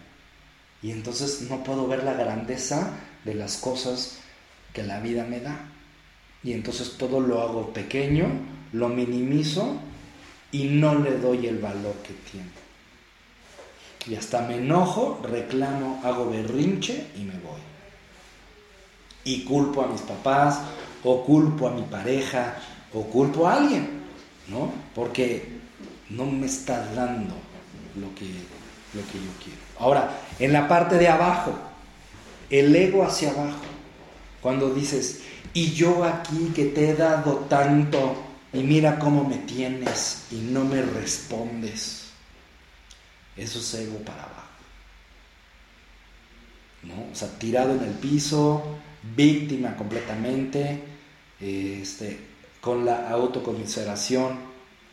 y 0.82 0.92
entonces 0.92 1.48
no 1.50 1.64
puedo 1.64 1.88
ver 1.88 2.04
la 2.04 2.14
grandeza 2.14 2.92
de 3.24 3.36
las 3.36 3.58
cosas 3.58 4.18
que 4.74 4.84
la 4.84 5.00
vida 5.00 5.24
me 5.24 5.40
da. 5.40 5.70
Y 6.44 6.54
entonces 6.54 6.98
todo 6.98 7.20
lo 7.20 7.42
hago 7.42 7.74
pequeño, 7.74 8.28
lo 8.74 8.90
minimizo 8.90 9.78
y 10.52 10.66
no 10.66 10.96
le 10.96 11.18
doy 11.18 11.48
el 11.48 11.60
valor 11.60 11.96
que 12.04 12.14
tiene. 12.30 12.50
Y 14.08 14.16
hasta 14.16 14.42
me 14.42 14.58
enojo, 14.58 15.22
reclamo, 15.24 16.02
hago 16.04 16.30
berrinche 16.30 17.08
y 17.16 17.22
me 17.22 17.34
voy. 17.40 17.62
Y 19.24 19.46
culpo 19.46 19.84
a 19.84 19.88
mis 19.88 20.02
papás, 20.02 20.60
o 21.04 21.24
culpo 21.24 21.68
a 21.68 21.72
mi 21.72 21.84
pareja, 21.84 22.56
o 22.94 23.04
culpo 23.04 23.48
a 23.48 23.56
alguien, 23.56 24.02
¿no? 24.50 24.72
Porque 24.94 25.48
no 26.10 26.26
me 26.26 26.46
está 26.46 26.86
dando 26.94 27.34
lo 27.96 28.14
que, 28.16 28.26
lo 28.26 29.02
que 29.12 29.20
yo 29.20 29.32
quiero. 29.44 29.60
Ahora, 29.80 30.20
en 30.40 30.52
la 30.52 30.68
parte 30.68 30.98
de 30.98 31.08
abajo, 31.08 31.54
el 32.50 32.76
ego 32.76 33.04
hacia 33.04 33.32
abajo, 33.32 33.62
cuando 34.42 34.74
dices, 34.74 35.22
y 35.54 35.72
yo 35.74 36.04
aquí 36.04 36.52
que 36.56 36.66
te 36.66 36.90
he 36.90 36.96
dado 36.96 37.46
tanto 37.50 38.16
y 38.52 38.60
mira 38.60 39.00
cómo 39.00 39.24
me 39.24 39.38
tienes 39.38 40.26
y 40.32 40.36
no 40.36 40.64
me 40.64 40.82
respondes. 40.82 42.10
Eso 43.36 43.60
es 43.60 43.74
ego 43.74 43.98
para 44.00 44.24
abajo. 44.24 44.42
¿No? 46.84 47.12
O 47.12 47.16
sea, 47.16 47.30
tirado 47.40 47.74
en 47.74 47.84
el 47.84 47.94
piso, 47.94 48.64
víctima 49.16 49.76
completamente, 49.76 50.82
este, 51.40 52.20
con 52.62 52.86
la 52.86 53.10
autocomiseración 53.10 54.38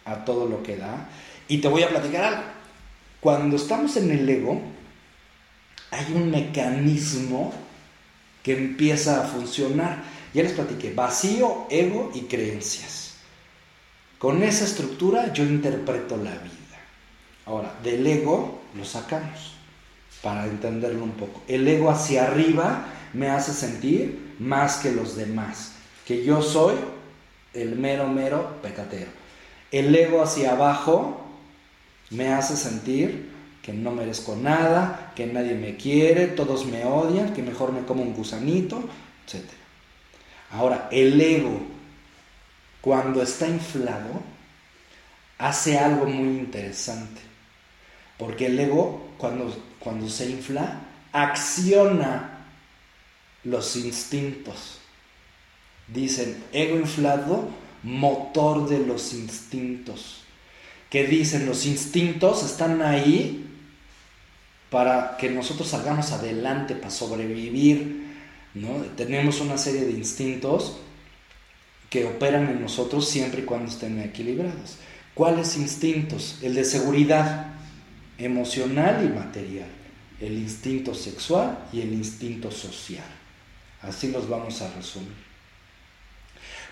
a 0.04 0.24
todo 0.24 0.46
lo 0.46 0.62
que 0.62 0.76
da. 0.76 1.08
Y 1.48 1.58
te 1.58 1.68
voy 1.68 1.82
a 1.82 1.88
platicar 1.88 2.24
algo. 2.24 2.42
Cuando 3.20 3.56
estamos 3.56 3.96
en 3.96 4.10
el 4.10 4.28
ego, 4.28 4.60
hay 5.90 6.12
un 6.14 6.30
mecanismo 6.30 7.52
que 8.42 8.56
empieza 8.56 9.20
a 9.20 9.26
funcionar. 9.26 10.02
Ya 10.32 10.42
les 10.42 10.52
platiqué, 10.52 10.92
vacío, 10.92 11.66
ego 11.70 12.10
y 12.14 12.22
creencias. 12.22 13.14
Con 14.18 14.42
esa 14.42 14.64
estructura 14.64 15.32
yo 15.32 15.44
interpreto 15.44 16.16
la 16.16 16.32
vida. 16.32 16.78
Ahora, 17.46 17.74
del 17.82 18.06
ego 18.06 18.60
lo 18.76 18.84
sacamos 18.84 19.54
para 20.22 20.46
entenderlo 20.46 21.02
un 21.02 21.12
poco. 21.12 21.42
El 21.48 21.66
ego 21.66 21.90
hacia 21.90 22.24
arriba 22.24 22.84
me 23.12 23.28
hace 23.28 23.52
sentir 23.52 24.34
más 24.38 24.76
que 24.76 24.92
los 24.92 25.16
demás, 25.16 25.72
que 26.06 26.24
yo 26.24 26.42
soy 26.42 26.74
el 27.54 27.76
mero, 27.76 28.08
mero 28.08 28.56
pecatero. 28.62 29.10
El 29.72 29.94
ego 29.94 30.22
hacia 30.22 30.52
abajo 30.52 31.20
me 32.10 32.28
hace 32.28 32.56
sentir 32.56 33.30
que 33.62 33.72
no 33.72 33.90
merezco 33.92 34.36
nada, 34.36 35.12
que 35.14 35.26
nadie 35.26 35.54
me 35.54 35.76
quiere, 35.76 36.26
todos 36.28 36.66
me 36.66 36.84
odian, 36.84 37.32
que 37.34 37.42
mejor 37.42 37.72
me 37.72 37.84
como 37.84 38.02
un 38.02 38.14
gusanito, 38.14 38.82
etc. 39.26 39.59
Ahora, 40.50 40.88
el 40.90 41.20
ego, 41.20 41.60
cuando 42.80 43.22
está 43.22 43.46
inflado, 43.46 44.22
hace 45.38 45.78
algo 45.78 46.06
muy 46.06 46.38
interesante. 46.38 47.20
Porque 48.18 48.46
el 48.46 48.58
ego, 48.58 49.08
cuando, 49.16 49.56
cuando 49.78 50.08
se 50.08 50.28
infla, 50.30 50.80
acciona 51.12 52.46
los 53.44 53.76
instintos. 53.76 54.78
Dicen, 55.86 56.44
ego 56.52 56.76
inflado, 56.76 57.48
motor 57.82 58.68
de 58.68 58.80
los 58.80 59.14
instintos. 59.14 60.22
Que 60.90 61.06
dicen, 61.06 61.46
los 61.46 61.64
instintos 61.66 62.44
están 62.44 62.82
ahí 62.82 63.46
para 64.70 65.16
que 65.16 65.30
nosotros 65.30 65.68
salgamos 65.68 66.12
adelante, 66.12 66.74
para 66.74 66.90
sobrevivir. 66.90 68.09
¿No? 68.54 68.76
Tenemos 68.96 69.40
una 69.40 69.58
serie 69.58 69.82
de 69.82 69.92
instintos 69.92 70.78
que 71.88 72.04
operan 72.04 72.48
en 72.48 72.60
nosotros 72.60 73.08
siempre 73.08 73.42
y 73.42 73.44
cuando 73.44 73.70
estén 73.70 74.00
equilibrados. 74.00 74.76
¿Cuáles 75.14 75.56
instintos? 75.56 76.38
El 76.42 76.54
de 76.54 76.64
seguridad 76.64 77.54
emocional 78.16 79.04
y 79.04 79.08
material, 79.08 79.68
el 80.20 80.34
instinto 80.34 80.94
sexual 80.94 81.66
y 81.72 81.80
el 81.80 81.92
instinto 81.92 82.50
social. 82.50 83.04
Así 83.82 84.10
los 84.10 84.28
vamos 84.28 84.60
a 84.62 84.72
resumir. 84.72 85.30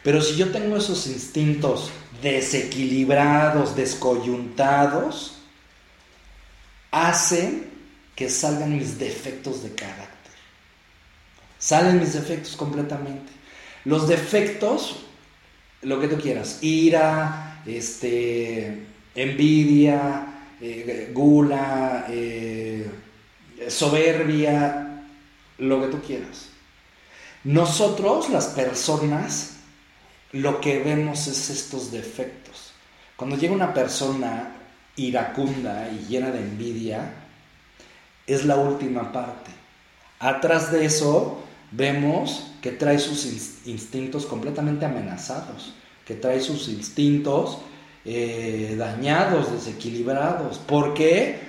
Pero 0.03 0.23
si 0.23 0.37
yo 0.37 0.51
tengo 0.53 0.77
esos 0.77 1.07
instintos 1.07 1.91
desequilibrados, 2.23 3.75
descoyuntados, 3.75 5.39
hacen 6.91 7.69
que 8.15 8.29
salgan 8.29 8.77
mis 8.77 8.99
defectos 8.99 9.63
de 9.63 9.75
carácter. 9.75 10.18
Salen 11.59 11.99
mis 11.99 12.13
defectos 12.13 12.57
completamente. 12.57 13.33
Los 13.85 14.09
defectos, 14.09 15.05
lo 15.83 16.01
que 16.01 16.09
tú 16.09 16.19
quieras, 16.19 16.59
ira, 16.63 17.63
este, 17.67 18.87
envidia, 19.15 20.27
eh, 20.61 21.11
gula, 21.13 22.07
eh, 22.09 22.89
soberbia, 23.69 25.05
lo 25.59 25.81
que 25.81 25.89
tú 25.89 26.01
quieras. 26.03 26.49
Nosotros, 27.45 28.31
las 28.31 28.49
personas, 28.49 29.57
lo 30.33 30.61
que 30.61 30.81
vemos 30.81 31.27
es 31.27 31.51
estos 31.51 31.91
defectos. 31.91 32.73
Cuando 33.17 33.37
llega 33.37 33.55
una 33.55 33.75
persona 33.75 34.55
iracunda 34.97 35.89
y 35.91 36.07
llena 36.09 36.31
de 36.31 36.41
envidia, 36.41 37.13
es 38.27 38.45
la 38.45 38.57
última 38.57 39.11
parte. 39.13 39.51
Atrás 40.19 40.71
de 40.71 40.85
eso 40.85 41.48
vemos 41.71 42.53
que 42.63 42.71
trae 42.73 42.99
sus 42.99 43.25
instintos 43.67 44.27
completamente 44.27 44.85
amenazados, 44.85 45.75
que 46.05 46.15
trae 46.15 46.41
sus 46.41 46.69
instintos 46.69 47.59
eh, 48.05 48.75
dañados, 48.79 49.53
desequilibrados. 49.53 50.59
¿Por 50.59 50.95
qué? 50.95 51.41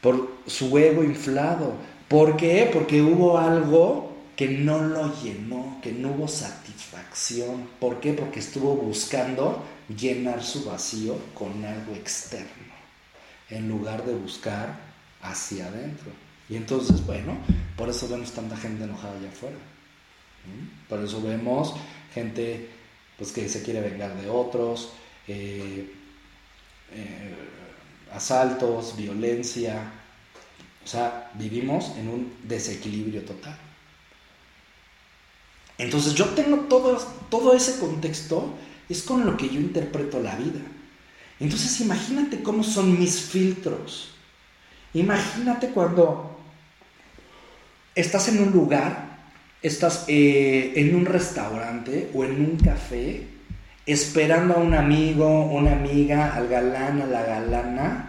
Por 0.00 0.36
su 0.46 0.76
ego 0.78 1.02
inflado. 1.04 1.74
¿Por 2.08 2.36
qué? 2.36 2.68
Porque 2.72 3.00
hubo 3.00 3.38
algo 3.38 4.12
que 4.36 4.48
no 4.48 4.82
lo 4.82 5.14
llenó, 5.22 5.78
que 5.82 5.92
no 5.92 6.10
hubo 6.10 6.28
satisfacción. 6.28 7.68
¿Por 7.80 8.00
qué? 8.00 8.12
Porque 8.12 8.40
estuvo 8.40 8.74
buscando 8.74 9.62
llenar 9.88 10.42
su 10.42 10.64
vacío 10.64 11.16
con 11.34 11.64
algo 11.64 11.94
externo, 11.94 12.74
en 13.50 13.68
lugar 13.68 14.04
de 14.04 14.14
buscar 14.14 14.78
hacia 15.22 15.66
adentro. 15.66 16.10
Y 16.52 16.56
entonces, 16.56 17.06
bueno, 17.06 17.38
por 17.78 17.88
eso 17.88 18.06
vemos 18.08 18.30
tanta 18.32 18.58
gente 18.58 18.84
enojada 18.84 19.16
allá 19.18 19.30
afuera. 19.30 19.56
Por 20.86 21.02
eso 21.02 21.22
vemos 21.22 21.72
gente 22.12 22.68
pues, 23.16 23.32
que 23.32 23.48
se 23.48 23.62
quiere 23.62 23.80
vengar 23.80 24.14
de 24.20 24.28
otros, 24.28 24.90
eh, 25.28 25.90
eh, 26.92 27.34
asaltos, 28.12 28.98
violencia. 28.98 29.92
O 30.84 30.86
sea, 30.86 31.30
vivimos 31.36 31.92
en 31.96 32.08
un 32.08 32.34
desequilibrio 32.42 33.22
total. 33.24 33.56
Entonces 35.78 36.12
yo 36.12 36.26
tengo 36.34 36.66
todo, 36.66 36.98
todo 37.30 37.54
ese 37.54 37.78
contexto, 37.78 38.52
es 38.90 39.02
con 39.04 39.24
lo 39.24 39.38
que 39.38 39.48
yo 39.48 39.58
interpreto 39.58 40.20
la 40.20 40.36
vida. 40.36 40.60
Entonces 41.40 41.80
imagínate 41.80 42.42
cómo 42.42 42.62
son 42.62 42.98
mis 43.00 43.22
filtros. 43.22 44.10
Imagínate 44.92 45.70
cuando 45.70 46.31
estás 47.94 48.28
en 48.28 48.42
un 48.42 48.52
lugar, 48.52 49.18
estás 49.60 50.04
eh, 50.08 50.72
en 50.76 50.94
un 50.94 51.04
restaurante 51.06 52.10
o 52.14 52.24
en 52.24 52.40
un 52.40 52.56
café, 52.56 53.26
esperando 53.86 54.54
a 54.54 54.58
un 54.58 54.74
amigo, 54.74 55.46
una 55.46 55.72
amiga, 55.72 56.34
al 56.34 56.48
galán, 56.48 57.02
a 57.02 57.06
la 57.06 57.22
galana, 57.22 58.08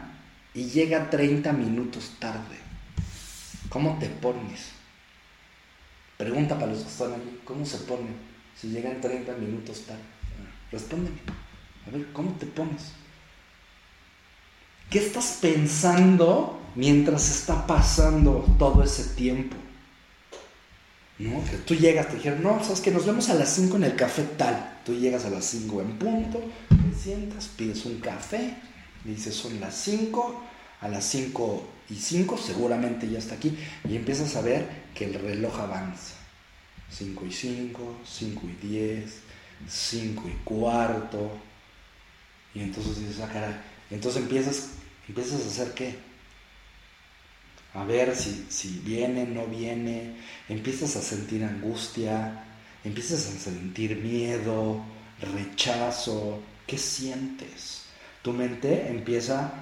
y 0.53 0.65
llega 0.65 1.09
30 1.09 1.51
minutos 1.53 2.15
tarde. 2.19 2.57
¿Cómo 3.69 3.97
te 3.99 4.07
pones? 4.07 4.71
Pregunta 6.17 6.55
para 6.55 6.71
los 6.71 6.83
que 6.83 6.89
están 6.89 7.13
aquí, 7.13 7.39
¿cómo 7.43 7.65
se 7.65 7.77
ponen 7.79 8.15
si 8.55 8.67
llegan 8.67 9.01
30 9.01 9.33
minutos 9.33 9.81
tarde? 9.81 10.01
Respóndeme. 10.71 11.17
A 11.87 11.91
ver, 11.91 12.05
¿cómo 12.13 12.31
te 12.33 12.45
pones? 12.45 12.93
¿Qué 14.89 14.99
estás 14.99 15.39
pensando 15.41 16.61
mientras 16.75 17.29
está 17.31 17.65
pasando 17.65 18.45
todo 18.59 18.83
ese 18.83 19.15
tiempo? 19.15 19.55
¿No? 21.19 21.43
Que 21.45 21.57
tú 21.57 21.75
llegas, 21.75 22.07
te 22.09 22.15
dijeron, 22.15 22.41
no, 22.41 22.63
sabes 22.63 22.81
que 22.81 22.91
nos 22.91 23.05
vemos 23.05 23.29
a 23.29 23.35
las 23.35 23.49
5 23.49 23.77
en 23.77 23.83
el 23.83 23.95
café 23.95 24.23
tal. 24.37 24.79
Tú 24.83 24.95
llegas 24.95 25.25
a 25.25 25.29
las 25.29 25.45
5 25.45 25.81
en 25.81 25.99
punto, 25.99 26.41
te 26.69 26.99
sientas, 26.99 27.47
pides 27.55 27.85
un 27.85 27.99
café, 27.99 28.55
dices 29.03 29.35
son 29.35 29.59
las 29.59 29.75
5, 29.75 30.43
a 30.81 30.87
las 30.87 31.05
5 31.05 31.67
y 31.89 31.95
5 31.95 32.37
seguramente 32.37 33.09
ya 33.09 33.19
está 33.19 33.35
aquí, 33.35 33.57
y 33.87 33.95
empiezas 33.95 34.35
a 34.35 34.41
ver 34.41 34.67
que 34.95 35.05
el 35.05 35.13
reloj 35.13 35.59
avanza. 35.59 36.15
5 36.89 37.25
y 37.25 37.31
5, 37.31 37.97
5 38.05 38.41
y 38.47 38.67
10, 38.67 39.13
5 39.67 40.23
y 40.27 40.43
cuarto. 40.43 41.31
Y 42.53 42.59
entonces 42.59 42.99
dices, 42.99 43.21
ah, 43.21 43.29
caray. 43.31 43.55
Entonces 43.89 44.21
empiezas, 44.21 44.69
empiezas 45.07 45.41
a 45.41 45.47
hacer 45.47 45.73
qué? 45.73 45.95
A 47.73 47.83
ver 47.85 48.15
si, 48.15 48.45
si 48.49 48.81
viene, 48.83 49.25
no 49.25 49.47
viene. 49.47 50.15
Empiezas 50.47 50.95
a 50.95 51.01
sentir 51.01 51.43
angustia, 51.43 52.45
empiezas 52.83 53.27
a 53.27 53.39
sentir 53.39 53.97
miedo, 53.97 54.83
rechazo. 55.21 56.41
¿Qué 56.67 56.77
sientes? 56.77 57.83
Tu 58.21 58.31
mente 58.31 58.87
empieza 58.87 59.53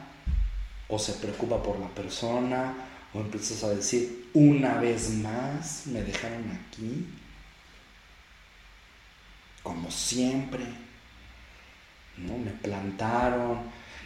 o 0.87 0.99
se 0.99 1.13
preocupa 1.13 1.63
por 1.63 1.79
la 1.79 1.87
persona 1.89 2.75
o 3.13 3.19
empiezas 3.19 3.63
a 3.63 3.69
decir, 3.69 4.29
una 4.33 4.75
vez 4.79 5.09
más 5.11 5.87
me 5.87 6.01
dejaron 6.01 6.43
aquí, 6.51 7.05
como 9.63 9.89
siempre, 9.91 10.63
¿no? 12.17 12.37
Me 12.37 12.51
plantaron. 12.51 13.59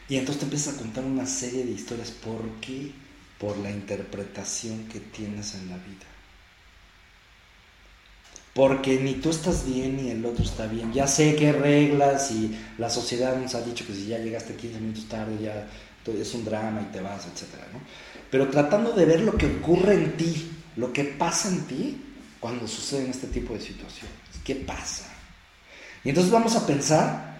Y 0.08 0.18
entonces 0.18 0.40
te 0.40 0.46
empiezas 0.46 0.76
a 0.76 0.78
contar 0.78 1.04
una 1.04 1.26
serie 1.26 1.66
de 1.66 1.72
historias. 1.72 2.12
¿Por 2.12 2.50
qué? 2.62 2.92
Por 3.40 3.58
la 3.58 3.70
interpretación 3.70 4.88
que 4.88 5.00
tienes 5.00 5.56
en 5.56 5.70
la 5.70 5.78
vida. 5.78 6.06
Porque 8.54 8.98
ni 9.00 9.16
tú 9.16 9.32
estás 9.32 9.66
bien 9.66 9.98
ni 9.98 10.12
el 10.12 10.26
otro 10.26 10.46
está 10.46 10.66
bien. 10.68 10.94
Ya 10.94 11.08
sé 11.08 11.36
qué 11.36 11.52
reglas 11.52 12.32
y 12.32 12.58
la 12.78 12.90
sociedad 12.90 13.36
nos 13.36 13.54
ha 13.54 13.62
dicho 13.62 13.86
que 13.86 13.94
si 13.94 14.08
ya 14.08 14.18
llegaste 14.18 14.56
15 14.56 14.80
minutos 14.80 15.10
tarde 15.10 15.38
ya 15.44 15.68
es 16.14 16.34
un 16.34 16.46
drama 16.46 16.82
y 16.82 16.92
te 16.92 17.02
vas, 17.02 17.26
etc. 17.26 17.46
pero 18.30 18.50
tratando 18.50 18.92
de 18.92 19.06
ver 19.06 19.22
lo 19.22 19.36
que 19.36 19.48
ocurre 19.48 19.96
en 19.96 20.18
ti, 20.18 20.52
lo 20.76 20.94
que 20.94 21.04
pasa 21.04 21.50
en 21.50 21.66
ti 21.66 22.02
cuando 22.40 22.68
suceden 22.68 23.10
este 23.10 23.28
tipo 23.28 23.54
de 23.54 23.60
situaciones. 23.60 24.16
¿Qué 24.44 24.56
pasa? 24.56 25.12
Y 26.04 26.10
entonces 26.10 26.32
vamos 26.32 26.56
a 26.56 26.68
pensar, 26.68 27.38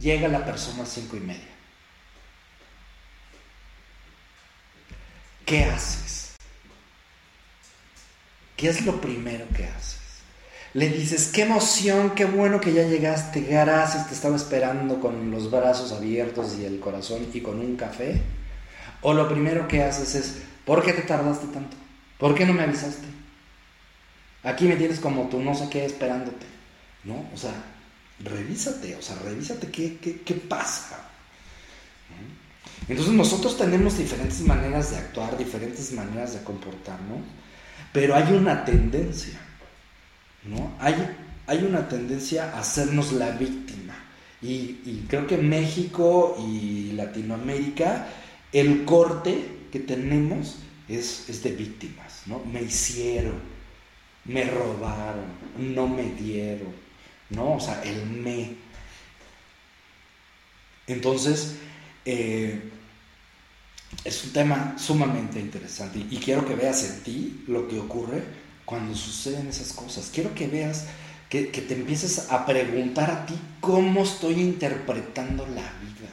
llega 0.00 0.28
la 0.28 0.44
persona 0.44 0.82
a 0.82 0.86
cinco 0.86 1.16
y 1.16 1.20
media. 1.20 1.55
¿Qué 5.46 5.64
haces? 5.64 6.06
¿qué 8.56 8.68
es 8.68 8.84
lo 8.84 9.00
primero 9.00 9.44
que 9.54 9.64
haces? 9.64 10.00
Le 10.74 10.88
dices, 10.88 11.30
qué 11.32 11.42
emoción, 11.42 12.14
qué 12.14 12.24
bueno 12.24 12.60
que 12.60 12.72
ya 12.72 12.82
llegaste, 12.82 13.40
gracias, 13.40 14.08
te 14.08 14.14
estaba 14.14 14.36
esperando 14.36 15.00
con 15.00 15.30
los 15.30 15.50
brazos 15.50 15.92
abiertos 15.92 16.56
y 16.58 16.64
el 16.64 16.80
corazón 16.80 17.28
y 17.32 17.40
con 17.40 17.60
un 17.60 17.76
café. 17.76 18.20
O 19.02 19.14
lo 19.14 19.28
primero 19.28 19.68
que 19.68 19.82
haces 19.82 20.14
es, 20.14 20.42
¿por 20.64 20.82
qué 20.82 20.92
te 20.92 21.02
tardaste 21.02 21.46
tanto? 21.46 21.76
¿Por 22.18 22.34
qué 22.34 22.44
no 22.44 22.52
me 22.52 22.62
avisaste? 22.62 23.06
Aquí 24.42 24.66
me 24.66 24.76
tienes 24.76 25.00
como 25.00 25.28
tú 25.28 25.40
no 25.40 25.54
sé 25.54 25.68
qué 25.70 25.84
esperándote, 25.84 26.46
¿no? 27.04 27.26
O 27.32 27.36
sea, 27.36 27.54
revísate, 28.20 28.96
o 28.96 29.02
sea, 29.02 29.16
revísate 29.24 29.70
qué, 29.70 29.98
qué, 29.98 30.20
qué 30.22 30.34
pasa. 30.34 31.08
Entonces 32.88 33.14
nosotros 33.14 33.56
tenemos 33.56 33.98
diferentes 33.98 34.40
maneras 34.42 34.90
de 34.90 34.98
actuar, 34.98 35.36
diferentes 35.36 35.92
maneras 35.92 36.34
de 36.34 36.44
comportarnos, 36.44 37.20
pero 37.92 38.14
hay 38.14 38.32
una 38.32 38.64
tendencia, 38.64 39.38
¿no? 40.44 40.72
Hay, 40.78 40.94
hay 41.46 41.64
una 41.64 41.88
tendencia 41.88 42.52
a 42.52 42.60
hacernos 42.60 43.12
la 43.12 43.30
víctima. 43.32 43.94
Y, 44.42 45.04
creo 45.08 45.26
que 45.26 45.38
México 45.38 46.36
y 46.38 46.92
Latinoamérica, 46.92 48.06
el 48.52 48.84
corte 48.84 49.44
que 49.72 49.80
tenemos 49.80 50.58
es, 50.88 51.28
es 51.28 51.42
de 51.42 51.52
víctimas, 51.52 52.22
¿no? 52.26 52.40
Me 52.44 52.62
hicieron, 52.62 53.40
me 54.24 54.44
robaron, 54.44 55.24
no 55.58 55.88
me 55.88 56.04
dieron, 56.04 56.72
¿no? 57.30 57.54
O 57.54 57.60
sea, 57.60 57.82
el 57.82 58.06
me. 58.06 58.54
Entonces, 60.86 61.56
eh, 62.04 62.60
es 64.06 64.22
un 64.22 64.32
tema 64.32 64.76
sumamente 64.78 65.40
interesante 65.40 65.98
y, 65.98 66.16
quiero 66.18 66.46
que 66.46 66.54
veas 66.54 66.84
en 66.84 67.02
ti 67.02 67.44
lo 67.48 67.66
que 67.66 67.80
ocurre 67.80 68.22
cuando 68.64 68.94
suceden 68.94 69.48
esas 69.48 69.72
cosas. 69.72 70.10
Quiero 70.14 70.32
que 70.32 70.46
veas, 70.46 70.86
que, 71.28 71.44
te 71.46 71.74
empieces 71.74 72.30
a 72.30 72.46
preguntar 72.46 73.10
a 73.10 73.26
ti 73.26 73.34
cómo 73.60 74.04
estoy 74.04 74.34
interpretando 74.34 75.44
la 75.46 75.62
vida. 75.62 76.10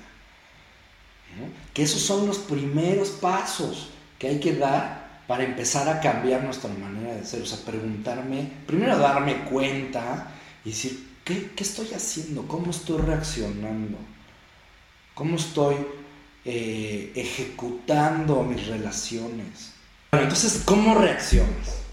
Que 1.74 1.84
esos 1.84 2.02
son 2.02 2.26
los 2.26 2.40
primeros 2.40 3.10
pasos 3.10 3.90
que 4.18 4.28
hay 4.28 4.40
que 4.40 4.56
dar 4.56 5.22
para 5.28 5.44
empezar 5.44 5.88
a 5.88 6.00
cambiar 6.00 6.44
nuestra 6.44 6.72
manera 6.74 7.14
de 7.14 7.26
ser. 7.26 7.44
O 7.44 7.46
sea, 7.46 7.60
preguntarme, 7.60 8.50
primero 8.66 8.98
darme 8.98 9.44
cuenta 9.46 10.32
y 10.66 10.70
decir, 10.70 11.10
¿qué, 11.24 11.52
qué 11.56 11.64
estoy 11.64 11.94
haciendo? 11.94 12.48
¿Cómo 12.48 12.72
estoy 12.72 13.02
reaccionando? 13.02 13.98
¿Cómo 15.14 15.36
estoy 15.36 15.76
eh, 16.46 17.12
ejecutando 17.16 18.44
mis 18.44 18.68
relaciones. 18.68 19.74
entonces, 20.12 20.62
¿cómo 20.66 20.96
reaccionas? 20.96 21.84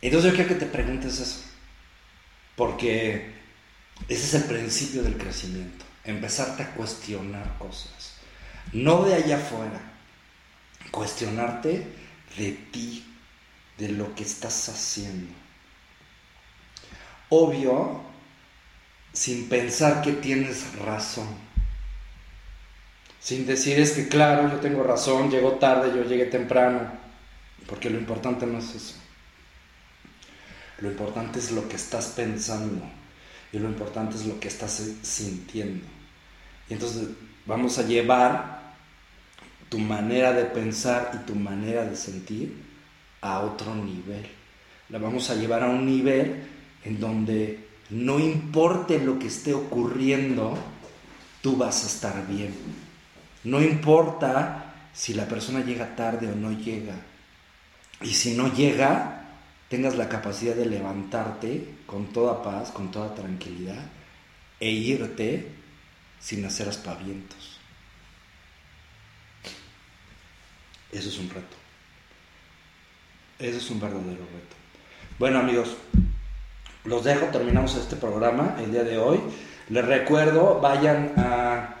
Entonces 0.00 0.30
yo 0.30 0.36
quiero 0.36 0.48
que 0.48 0.64
te 0.64 0.66
preguntes 0.66 1.20
eso, 1.20 1.42
porque 2.56 3.32
ese 4.08 4.24
es 4.24 4.34
el 4.34 4.44
principio 4.44 5.02
del 5.02 5.16
crecimiento, 5.16 5.84
empezarte 6.04 6.64
a 6.64 6.74
cuestionar 6.74 7.56
cosas, 7.58 8.14
no 8.72 9.04
de 9.04 9.14
allá 9.14 9.36
afuera, 9.36 9.80
cuestionarte 10.90 11.86
de 12.36 12.52
ti, 12.72 13.04
de 13.78 13.88
lo 13.90 14.14
que 14.14 14.24
estás 14.24 14.68
haciendo. 14.68 15.32
Obvio, 17.28 18.11
sin 19.12 19.48
pensar 19.48 20.02
que 20.02 20.12
tienes 20.12 20.76
razón. 20.78 21.28
Sin 23.20 23.46
decir 23.46 23.78
es 23.78 23.92
que 23.92 24.08
claro, 24.08 24.50
yo 24.50 24.58
tengo 24.58 24.82
razón, 24.82 25.30
llego 25.30 25.52
tarde, 25.52 25.92
yo 25.94 26.04
llegué 26.04 26.26
temprano, 26.26 26.90
porque 27.66 27.90
lo 27.90 27.98
importante 27.98 28.46
no 28.46 28.58
es 28.58 28.74
eso. 28.74 28.96
Lo 30.80 30.90
importante 30.90 31.38
es 31.38 31.52
lo 31.52 31.68
que 31.68 31.76
estás 31.76 32.06
pensando 32.08 32.84
y 33.52 33.58
lo 33.58 33.68
importante 33.68 34.16
es 34.16 34.26
lo 34.26 34.40
que 34.40 34.48
estás 34.48 34.82
sintiendo. 35.02 35.86
Y 36.68 36.72
entonces 36.72 37.08
vamos 37.46 37.78
a 37.78 37.82
llevar 37.82 38.74
tu 39.68 39.78
manera 39.78 40.32
de 40.32 40.44
pensar 40.46 41.12
y 41.14 41.26
tu 41.26 41.34
manera 41.34 41.84
de 41.84 41.94
sentir 41.94 42.56
a 43.20 43.40
otro 43.40 43.74
nivel. 43.74 44.26
La 44.88 44.98
vamos 44.98 45.30
a 45.30 45.34
llevar 45.34 45.62
a 45.62 45.68
un 45.68 45.86
nivel 45.86 46.42
en 46.84 46.98
donde 46.98 47.71
no 47.92 48.18
importe 48.18 48.98
lo 48.98 49.18
que 49.18 49.26
esté 49.26 49.52
ocurriendo, 49.52 50.56
tú 51.42 51.56
vas 51.56 51.84
a 51.84 51.86
estar 51.88 52.26
bien. 52.26 52.54
No 53.44 53.60
importa 53.60 54.88
si 54.94 55.12
la 55.12 55.26
persona 55.26 55.60
llega 55.60 55.94
tarde 55.94 56.26
o 56.26 56.34
no 56.34 56.52
llega. 56.52 56.94
Y 58.00 58.14
si 58.14 58.34
no 58.34 58.50
llega, 58.50 59.26
tengas 59.68 59.94
la 59.96 60.08
capacidad 60.08 60.54
de 60.54 60.64
levantarte 60.64 61.74
con 61.84 62.06
toda 62.14 62.42
paz, 62.42 62.70
con 62.70 62.90
toda 62.90 63.14
tranquilidad 63.14 63.84
e 64.58 64.70
irte 64.70 65.52
sin 66.18 66.46
hacer 66.46 66.70
aspavientos. 66.70 67.58
Eso 70.90 71.10
es 71.10 71.18
un 71.18 71.28
reto. 71.28 71.56
Eso 73.38 73.58
es 73.58 73.70
un 73.70 73.80
verdadero 73.80 74.24
reto. 74.24 74.56
Bueno 75.18 75.40
amigos, 75.40 75.76
los 76.84 77.04
dejo, 77.04 77.26
terminamos 77.26 77.76
este 77.76 77.96
programa 77.96 78.56
el 78.62 78.72
día 78.72 78.82
de 78.82 78.98
hoy. 78.98 79.20
Les 79.68 79.84
recuerdo, 79.84 80.60
vayan 80.60 81.12
a 81.16 81.76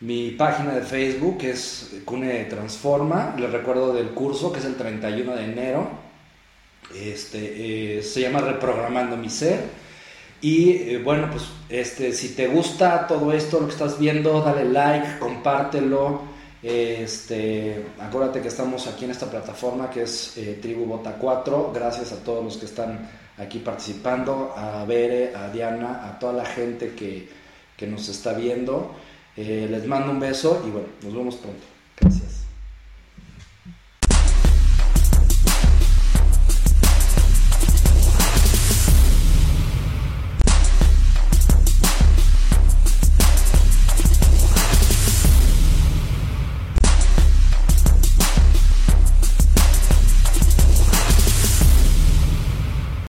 mi 0.00 0.30
página 0.32 0.74
de 0.74 0.82
Facebook, 0.82 1.38
que 1.38 1.50
es 1.50 2.00
Cune 2.04 2.44
Transforma. 2.44 3.34
Les 3.38 3.50
recuerdo 3.50 3.92
del 3.92 4.08
curso, 4.08 4.52
que 4.52 4.58
es 4.58 4.64
el 4.64 4.74
31 4.74 5.36
de 5.36 5.44
enero. 5.44 5.90
Este, 6.94 7.98
eh, 7.98 8.02
se 8.02 8.20
llama 8.22 8.40
Reprogramando 8.40 9.16
mi 9.16 9.28
Ser. 9.28 9.60
Y 10.40 10.70
eh, 10.70 11.00
bueno, 11.04 11.28
pues 11.30 11.44
este, 11.68 12.12
si 12.12 12.30
te 12.30 12.48
gusta 12.48 13.06
todo 13.06 13.32
esto, 13.32 13.60
lo 13.60 13.66
que 13.66 13.72
estás 13.72 13.98
viendo, 13.98 14.40
dale 14.40 14.64
like, 14.64 15.18
compártelo. 15.18 16.22
Este, 16.62 17.86
acuérdate 17.98 18.42
que 18.42 18.48
estamos 18.48 18.86
aquí 18.86 19.06
en 19.06 19.12
esta 19.12 19.30
plataforma 19.30 19.88
que 19.88 20.02
es 20.02 20.36
eh, 20.36 20.58
Tribu 20.60 20.84
Bota 20.84 21.14
4. 21.14 21.72
Gracias 21.74 22.12
a 22.12 22.22
todos 22.22 22.44
los 22.44 22.56
que 22.58 22.66
están 22.66 23.08
aquí 23.38 23.60
participando, 23.60 24.52
a 24.54 24.84
Bere, 24.84 25.34
a 25.34 25.48
Diana, 25.48 26.06
a 26.06 26.18
toda 26.18 26.34
la 26.34 26.44
gente 26.44 26.94
que, 26.94 27.28
nos 27.86 28.10
está 28.10 28.34
viendo. 28.34 28.94
Eh, 29.38 29.66
les 29.70 29.86
mando 29.86 30.12
un 30.12 30.20
beso 30.20 30.62
y 30.66 30.70
bueno, 30.70 30.88
nos 31.02 31.14
vemos 31.14 31.36
pronto. 31.36 31.79